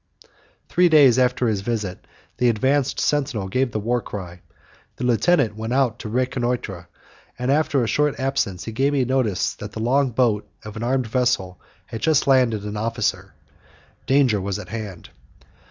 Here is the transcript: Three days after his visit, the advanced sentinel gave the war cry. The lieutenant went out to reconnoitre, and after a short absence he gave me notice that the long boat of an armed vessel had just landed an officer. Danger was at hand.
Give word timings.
Three 0.67 0.89
days 0.89 1.19
after 1.19 1.47
his 1.47 1.61
visit, 1.61 2.07
the 2.37 2.49
advanced 2.49 2.99
sentinel 2.99 3.47
gave 3.47 3.71
the 3.71 3.79
war 3.79 4.01
cry. 4.01 4.41
The 4.95 5.03
lieutenant 5.03 5.55
went 5.55 5.73
out 5.73 5.99
to 5.99 6.09
reconnoitre, 6.09 6.87
and 7.37 7.51
after 7.51 7.83
a 7.83 7.87
short 7.87 8.19
absence 8.19 8.63
he 8.65 8.71
gave 8.71 8.93
me 8.93 9.05
notice 9.05 9.53
that 9.53 9.73
the 9.73 9.79
long 9.79 10.09
boat 10.09 10.49
of 10.65 10.75
an 10.75 10.81
armed 10.81 11.05
vessel 11.05 11.61
had 11.85 12.01
just 12.01 12.25
landed 12.25 12.63
an 12.63 12.77
officer. 12.77 13.35
Danger 14.07 14.41
was 14.41 14.57
at 14.57 14.69
hand. 14.69 15.09